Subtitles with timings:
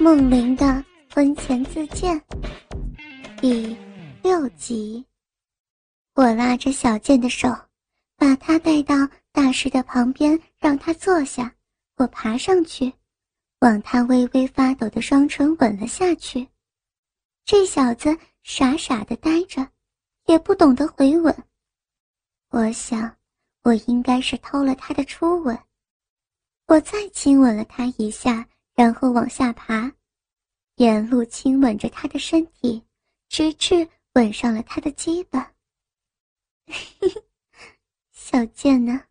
[0.00, 2.22] 梦玲的婚前自荐
[3.40, 3.76] 第
[4.22, 5.04] 六集。
[6.14, 7.48] 我拉着小健的手，
[8.16, 8.94] 把他带到
[9.32, 11.52] 大师的旁边，让他坐下。
[11.96, 12.92] 我爬上去，
[13.58, 16.46] 往他微微发抖的双唇吻了下去。
[17.44, 19.66] 这小子傻傻的呆着，
[20.26, 21.34] 也不懂得回吻。
[22.50, 23.16] 我想，
[23.64, 25.58] 我应该是偷了他的初吻。
[26.68, 28.46] 我再亲吻了他一下。
[28.78, 29.92] 然后往下爬，
[30.76, 32.80] 沿路亲吻着他的身体，
[33.28, 35.50] 直至吻上了他的鸡巴。
[38.14, 39.02] 小贱呢，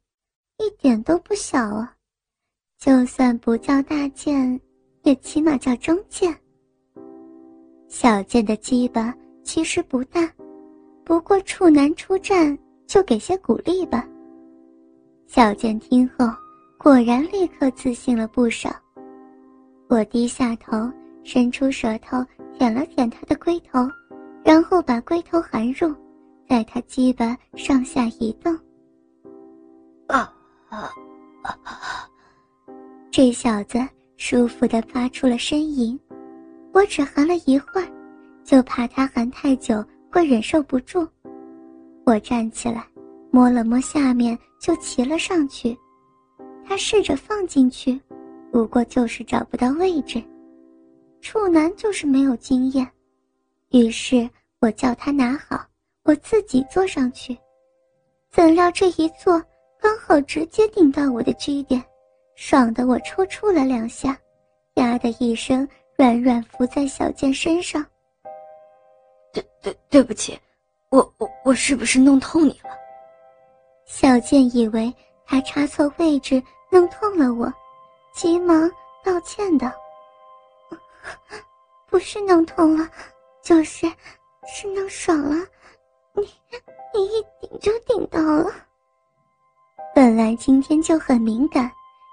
[0.58, 1.94] 一点都不小啊！
[2.80, 4.58] 就算不叫大贱，
[5.04, 6.34] 也起码叫中贱。
[7.90, 9.14] 小贱的鸡巴
[9.44, 10.34] 其实不大，
[11.04, 14.08] 不过处男出战，就给些鼓励吧。
[15.28, 16.26] 小贱听后，
[16.80, 18.74] 果然立刻自信了不少。
[19.90, 20.92] 我低下头，
[21.24, 22.24] 伸出舌头
[22.58, 23.80] 舔了舔他的龟头，
[24.44, 25.94] 然后把龟头含入，
[26.48, 28.54] 在他鸡巴上下移动。
[30.08, 30.34] 啊
[30.70, 30.90] 啊
[31.42, 31.58] 啊！
[33.10, 33.80] 这小子
[34.18, 35.98] 舒服的发出了呻吟。
[36.74, 37.88] 我只含了一会儿，
[38.44, 41.08] 就怕他含太久会忍受不住。
[42.06, 42.86] 我站起来，
[43.32, 45.76] 摸了摸下面，就骑了上去。
[46.66, 48.00] 他试着放进去。
[48.58, 50.20] 不过就是找不到位置，
[51.22, 52.90] 处男就是没有经验，
[53.70, 54.28] 于是
[54.62, 55.64] 我叫他拿好，
[56.02, 57.38] 我自己坐上去。
[58.32, 59.40] 怎料这一坐，
[59.80, 61.84] 刚好直接顶到我的 G 点，
[62.34, 64.18] 爽的我抽搐了两下，
[64.74, 67.86] 呀的一声，软软伏在小健身上。
[69.32, 70.36] 对对对不起，
[70.90, 72.72] 我我我是不是弄痛你了？
[73.86, 74.92] 小健以为
[75.28, 76.42] 他插错位置，
[76.72, 77.54] 弄痛了我。
[78.18, 78.68] 急忙
[79.04, 79.72] 道歉道
[81.86, 82.90] ：“不是弄痛了，
[83.44, 83.86] 就是
[84.48, 85.46] 是弄爽了。
[86.16, 86.28] 你
[86.96, 88.52] 你一顶就顶到了。
[89.94, 91.72] 本来今天就很敏感，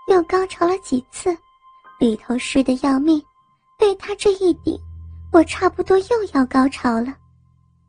[0.08, 1.34] 又高潮了几次，
[1.98, 3.18] 里头湿的要命。
[3.78, 4.78] 被他这一顶，
[5.32, 7.16] 我差不多又要高潮了。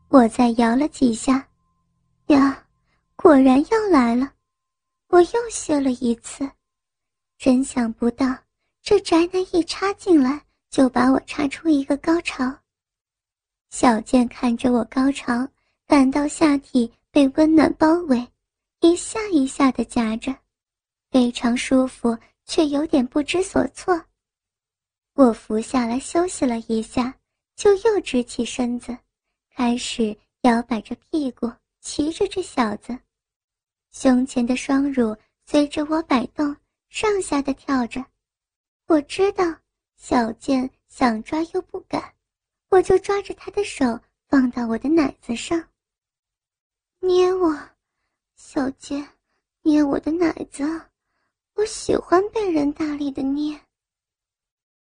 [0.08, 1.46] 我再摇了几下，
[2.28, 2.64] 呀，
[3.18, 4.32] 果然要来了。
[5.10, 6.50] 我又泄了一次。”
[7.38, 8.36] 真想不到，
[8.82, 12.60] 这宅男一插进来就把我插出一个高潮。
[13.70, 15.48] 小健看着我高潮，
[15.86, 18.26] 感到下体被温暖包围，
[18.80, 20.34] 一下一下的夹着，
[21.12, 24.02] 非常舒服，却有点不知所措。
[25.14, 27.14] 我伏下来休息了一下，
[27.56, 28.98] 就又直起身子，
[29.54, 32.98] 开始摇摆着屁股，骑着这小子，
[33.92, 35.16] 胸前的双乳
[35.46, 36.56] 随着我摆动。
[36.96, 38.02] 上下的跳着，
[38.88, 39.44] 我知道
[39.98, 42.02] 小健想抓又不敢，
[42.70, 45.62] 我就抓着他的手放到我的奶子上。
[47.02, 47.54] 捏我，
[48.38, 49.06] 小健，
[49.62, 50.64] 捏我的奶子，
[51.56, 53.60] 我喜欢被人大力的捏。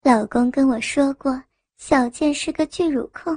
[0.04, 1.42] 老公跟我说过，
[1.78, 3.36] 小健是个巨乳控，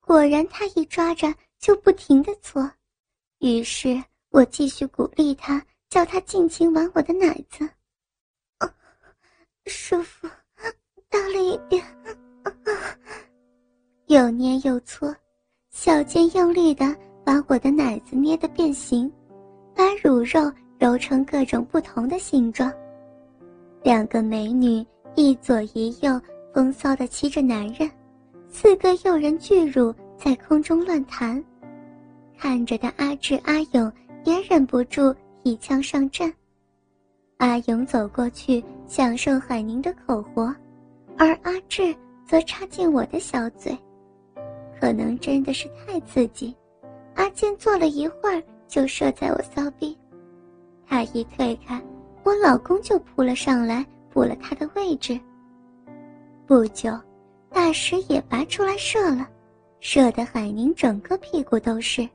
[0.00, 2.70] 果然他一抓着就不停的搓，
[3.38, 7.66] 于是我继续鼓励他，叫他尽情玩我的奶子。
[9.66, 10.28] 舒服，
[11.08, 11.84] 大力一点，
[14.06, 15.14] 又捏又搓，
[15.70, 16.84] 小健用力的
[17.24, 19.10] 把我的奶子捏得变形，
[19.74, 22.72] 把乳肉揉成各种不同的形状。
[23.82, 24.84] 两个美女
[25.14, 26.20] 一左一右，
[26.52, 27.88] 风骚的骑着男人，
[28.48, 31.42] 四个诱人巨乳在空中乱弹，
[32.36, 33.92] 看着的阿志、阿勇
[34.24, 35.14] 也忍不住
[35.44, 36.32] 一枪上阵。
[37.38, 40.54] 阿勇走过去享受海宁的口活，
[41.16, 43.74] 而阿志则插进我的小嘴，
[44.78, 46.54] 可能真的是太刺激，
[47.14, 49.98] 阿健坐了一会儿就射在我骚逼，
[50.86, 51.82] 他一退开，
[52.22, 55.18] 我老公就扑了上来补了他的位置。
[56.46, 56.92] 不久，
[57.48, 59.26] 大石也拔出来射了，
[59.80, 62.06] 射得海宁整个屁股都是。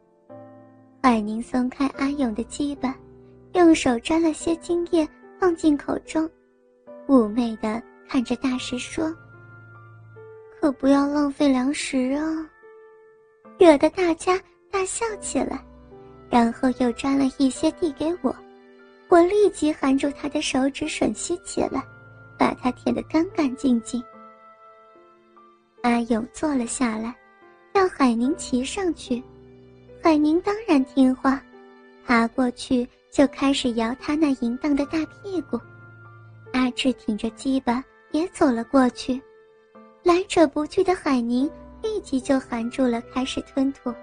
[1.02, 2.96] 海宁松开阿勇的鸡巴，
[3.54, 5.08] 用手沾了些精液。
[5.40, 6.28] 放进口中，
[7.08, 9.16] 妩媚的看着大师说
[10.60, 12.50] ：“可不要浪费粮食啊！”
[13.58, 14.40] 惹得大家
[14.70, 15.64] 大笑起来，
[16.30, 18.36] 然后又抓了一些递给我，
[19.08, 21.82] 我立即含住他的手指吮吸起来，
[22.38, 24.04] 把他舔得干干净净。
[25.84, 27.16] 阿勇坐了下来，
[27.74, 29.24] 让海宁骑上去，
[30.04, 31.42] 海宁当然听话，
[32.06, 32.88] 爬过去。
[33.10, 35.60] 就开始摇他那淫荡的大屁股，
[36.58, 39.22] 阿志挺着鸡巴也走了过去，
[40.02, 41.48] 来者不拒的海宁
[41.84, 43.94] 立即就含住了，开始吞吐。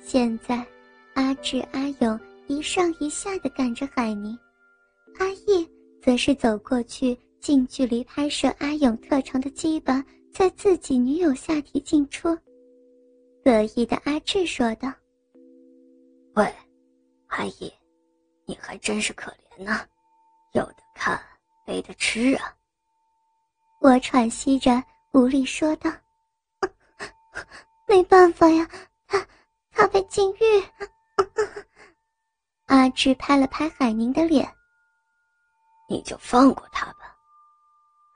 [0.00, 0.66] 现在，
[1.14, 2.18] 阿志、阿勇
[2.48, 4.36] 一上一下的赶着海宁，
[5.20, 5.64] 阿义
[6.02, 12.36] 则是走过去，近距离拍摄阿勇特长的鸡巴在自己女友下体进出。
[13.44, 14.92] 得意的阿志说道
[16.34, 16.52] ：“喂，
[17.28, 17.72] 阿义，
[18.46, 19.82] 你还真是可怜呐，
[20.54, 21.20] 有的看，
[21.64, 22.54] 没得吃啊。”
[23.80, 24.82] 我喘息着，
[25.12, 25.90] 无力说道
[27.88, 28.68] ：“没办法呀，
[29.06, 29.26] 他……”
[29.74, 30.62] 他被禁欲，
[32.66, 34.54] 阿志拍了拍海宁的脸。
[35.88, 37.16] 你就放过他吧。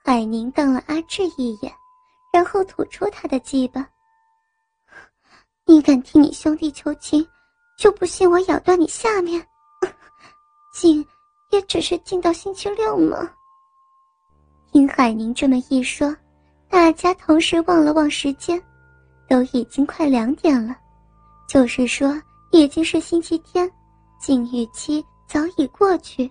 [0.04, 1.74] 海宁瞪了阿志一眼，
[2.30, 3.88] 然后吐出他的鸡巴。
[5.64, 7.26] 你敢替你兄弟求情，
[7.78, 9.44] 就不信我咬断你下面？
[10.72, 11.04] 禁
[11.50, 13.34] 也只是禁到星期六吗？
[14.76, 16.14] 听海宁这么一说，
[16.68, 18.62] 大家同时望了望时间，
[19.26, 20.76] 都已经快两点了。
[21.48, 22.20] 就是说，
[22.50, 23.66] 已经是星期天，
[24.20, 26.30] 禁欲期早已过去。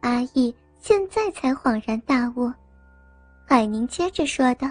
[0.00, 2.52] 阿义现在才恍然大悟。
[3.46, 4.68] 海宁接着说道：“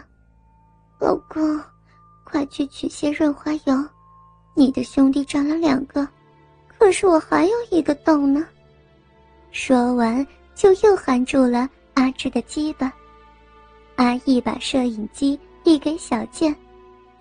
[1.00, 1.58] 老公，
[2.26, 3.82] 快去取些润滑油。
[4.54, 6.06] 你的兄弟长了两个，
[6.78, 8.46] 可是我还有一个洞呢。”
[9.52, 11.70] 说完，就又含住了
[12.00, 12.92] 阿志的鸡巴。
[13.98, 16.56] 阿义把摄影机递给小健，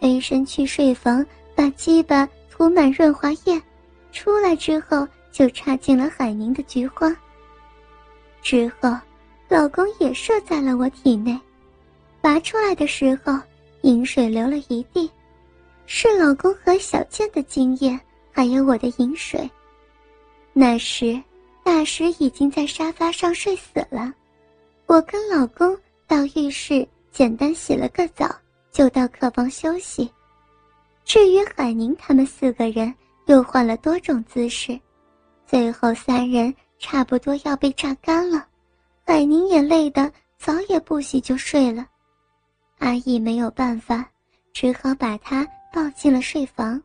[0.01, 2.29] 飞身去睡房，把鸡巴。
[2.51, 3.63] 涂满润滑液，
[4.11, 7.09] 出来之后就插进了海宁的菊花。
[8.43, 8.93] 之后，
[9.49, 11.39] 老公也射在了我体内，
[12.21, 13.33] 拔出来的时候，
[13.83, 15.09] 饮水流了一地，
[15.87, 17.97] 是老公和小健的精液，
[18.33, 19.49] 还有我的饮水。
[20.53, 21.17] 那时，
[21.63, 24.13] 大石已经在沙发上睡死了，
[24.88, 28.26] 我跟老公到浴室简单洗了个澡，
[28.73, 30.11] 就到客房休息。
[31.05, 32.93] 至于海宁他们四个人
[33.26, 34.81] 又换了多种姿势，
[35.46, 38.46] 最后三人差不多要被榨干了。
[39.05, 41.87] 海宁也累得早也不洗就睡了，
[42.79, 44.08] 阿义没有办法，
[44.55, 46.82] 只好把他抱进了睡房。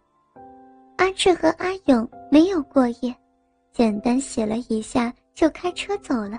[0.98, 3.16] 阿志和阿勇没有过夜，
[3.72, 6.38] 简单洗了一下就开车走了。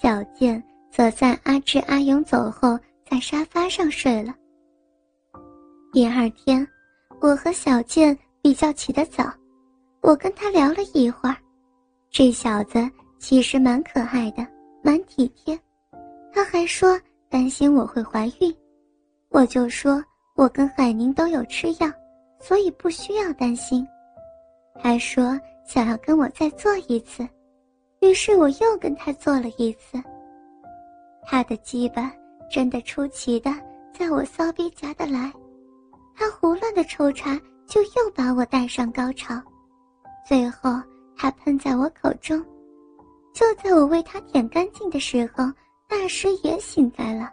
[0.00, 2.78] 小健则在阿志、阿勇走后，
[3.08, 4.34] 在沙发上睡了。
[5.92, 6.66] 第二天。
[7.18, 9.24] 我和小健比较起得早，
[10.02, 11.36] 我跟他聊了一会儿，
[12.10, 12.78] 这小子
[13.18, 14.46] 其实蛮可爱的，
[14.82, 15.58] 蛮体贴。
[16.30, 17.00] 他还说
[17.30, 18.54] 担心我会怀孕，
[19.30, 20.04] 我就说
[20.34, 21.90] 我跟海宁都有吃药，
[22.38, 23.84] 所以不需要担心。
[24.78, 27.26] 他说想要跟我再做一次，
[28.06, 30.00] 于是我又跟他做了一次。
[31.24, 32.12] 他的鸡巴
[32.48, 33.50] 真的出奇的
[33.92, 35.32] 在我骚逼夹得来。
[36.14, 37.36] 他胡乱的抽插，
[37.66, 39.42] 就又把我带上高潮，
[40.24, 40.70] 最后
[41.16, 42.40] 他喷在我口中。
[43.34, 45.44] 就在我为他舔干净的时候，
[45.88, 47.28] 大师也醒来了，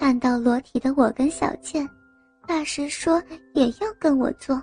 [0.00, 1.88] 看到裸体的我跟小倩，
[2.44, 3.22] 大师说
[3.54, 4.60] 也要跟我做，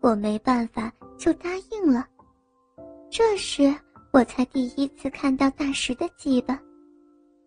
[0.00, 2.06] 我没办法就答应了。
[3.10, 3.72] 这时
[4.12, 6.60] 我才第一次看到大石的鸡巴，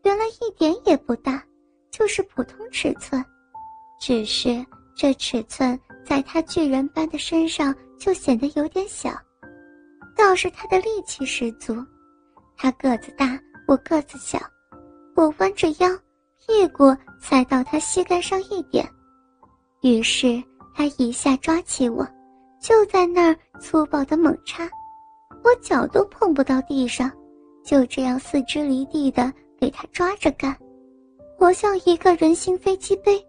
[0.04, 1.44] 原来一点也不大，
[1.92, 3.24] 就是普通尺寸，
[4.00, 4.66] 只是。
[4.98, 9.12] 这尺寸在他巨人般的身上就显得有点小，
[10.16, 11.76] 倒是他的力气十足。
[12.56, 14.40] 他个子大，我个子小，
[15.14, 15.90] 我弯着腰，
[16.40, 18.90] 屁股踩到他膝盖上一点，
[19.82, 20.42] 于是
[20.74, 22.08] 他一下抓起我，
[22.62, 24.66] 就在那儿粗暴的猛插，
[25.46, 27.12] 我脚都碰不到地上，
[27.64, 30.58] 就这样四肢离地的给他抓着干，
[31.38, 33.24] 活像一个人形飞机杯。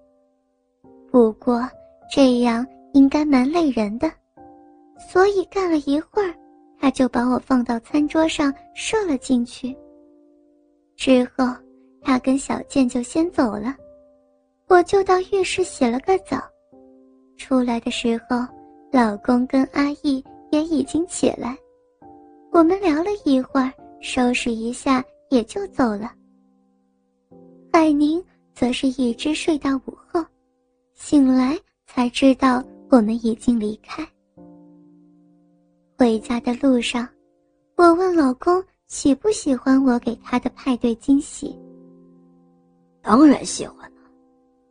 [1.10, 1.68] 不过
[2.10, 4.10] 这样应该蛮累人的，
[5.10, 6.34] 所以干了一会儿，
[6.80, 9.76] 他就把我放到餐桌上射了进去。
[10.96, 11.44] 之后，
[12.00, 13.76] 他跟小健就先走了，
[14.68, 16.42] 我就到浴室洗了个澡。
[17.36, 18.38] 出来的时候，
[18.90, 21.54] 老公跟阿义也已经起来，
[22.56, 23.70] 我们聊了一会儿，
[24.00, 26.10] 收拾一下也就走了。
[27.70, 30.24] 海宁则是一直睡到午后。
[30.94, 34.02] 醒来才知道我们已经离开。
[35.98, 37.06] 回家的路上，
[37.76, 41.54] 我问老公喜不喜欢我给他的派对惊喜。
[43.02, 44.00] 当然喜欢了，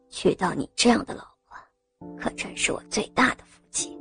[0.09, 3.95] 娶到你这样的老婆，可真是我最大的福气。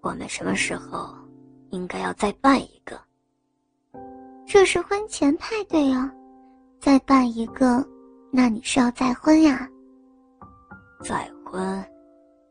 [0.00, 1.14] 我们什么时候
[1.72, 3.00] 应该要再办一个？
[4.46, 6.12] 这是婚前派对啊，
[6.78, 7.82] 再办一个
[8.30, 9.66] 那你是要再婚呀？
[11.02, 11.84] 再婚，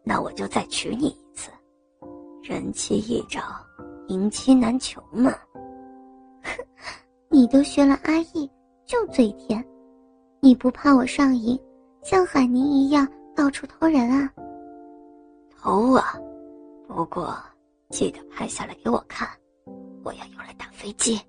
[0.03, 1.51] 那我就再娶你一次，
[2.41, 3.41] 人妻易找，
[4.07, 5.31] 迎妻难求嘛。
[6.41, 6.51] 哼，
[7.29, 8.49] 你都学了阿义，
[8.85, 9.63] 就嘴甜，
[10.39, 11.59] 你不怕我上瘾，
[12.01, 14.29] 像海宁一样到处偷人啊？
[15.55, 16.17] 偷啊，
[16.87, 17.37] 不过
[17.91, 19.29] 记得拍下来给我看，
[20.03, 21.19] 我要用来打飞机。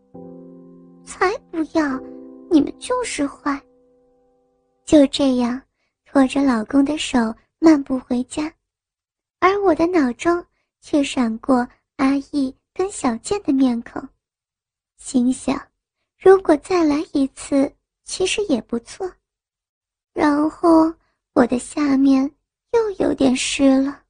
[1.05, 2.01] 才不要，
[2.49, 3.61] 你们就是坏。
[4.85, 5.61] 就这样，
[6.07, 7.19] 拖着老公的手
[7.59, 8.51] 漫步回家，
[9.41, 10.43] 而我的脑中
[10.81, 11.67] 却闪过
[11.97, 14.03] 阿义跟小健的面孔，
[14.97, 15.61] 心想：
[16.19, 17.71] 如果再来一次，
[18.05, 19.11] 其实也不错。
[20.15, 20.93] 然后
[21.35, 22.31] 我的下面
[22.73, 24.02] 又有点湿了。